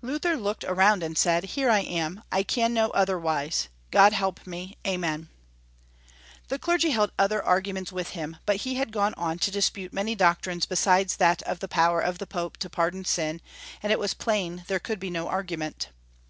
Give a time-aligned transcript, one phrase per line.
[0.00, 2.22] Luther looked around, and said," Here I am.
[2.32, 3.68] I can no other wise.
[3.90, 4.78] God help me.
[4.86, 5.28] Amen."
[6.48, 10.14] The clergy held other arguments with him, but he had gone on to dispute many
[10.14, 13.42] doctrines besides that of the power of the Pope to pardon sin,
[13.82, 15.88] and it was plain there could be no agreement.